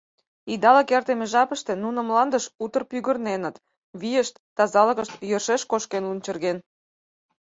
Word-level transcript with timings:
Идалык 0.53 0.89
эртыме 0.97 1.25
жапыште 1.33 1.73
нуно 1.83 1.99
мландыш 2.07 2.45
утыр 2.63 2.83
пӱгырненыт, 2.89 3.55
вийышт, 3.99 4.35
тазалыкышт 4.57 5.11
йӧршеш 5.29 5.61
кошкен 5.71 6.03
лунчырген. 6.09 6.57